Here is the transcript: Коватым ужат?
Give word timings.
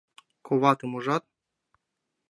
Коватым 0.45 0.91
ужат? 0.97 1.23